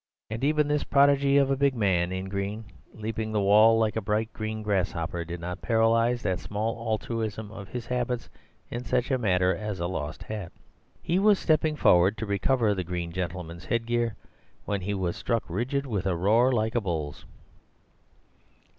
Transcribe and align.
And 0.31 0.43
even 0.43 0.67
this 0.67 0.83
prodigy 0.83 1.37
of 1.37 1.51
a 1.51 1.55
big 1.55 1.75
man 1.75 2.11
in 2.11 2.27
green, 2.27 2.65
leaping 2.91 3.31
the 3.31 3.39
wall 3.39 3.77
like 3.77 3.95
a 3.95 4.01
bright 4.01 4.33
green 4.33 4.63
grasshopper, 4.63 5.23
did 5.23 5.39
not 5.39 5.61
paralyze 5.61 6.23
that 6.23 6.39
small 6.39 6.73
altruism 6.89 7.51
of 7.51 7.67
his 7.67 7.85
habits 7.85 8.27
in 8.71 8.83
such 8.83 9.11
a 9.11 9.19
matter 9.19 9.55
as 9.55 9.79
a 9.79 9.85
lost 9.85 10.23
hat. 10.23 10.51
He 11.03 11.19
was 11.19 11.37
stepping 11.37 11.75
forward 11.75 12.17
to 12.17 12.25
recover 12.25 12.73
the 12.73 12.83
green 12.83 13.11
gentleman's 13.11 13.65
head 13.65 13.85
gear, 13.85 14.15
when 14.65 14.81
he 14.81 14.95
was 14.95 15.15
struck 15.15 15.43
rigid 15.47 15.85
with 15.85 16.07
a 16.07 16.15
roar 16.15 16.51
like 16.51 16.73
a 16.73 16.81
bull's. 16.81 17.25